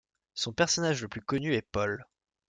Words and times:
Son 0.33 0.51
personnage 0.51 1.03
le 1.03 1.07
plus 1.07 1.21
connu 1.21 1.53
est 1.53 1.61
Paul. 1.61 2.03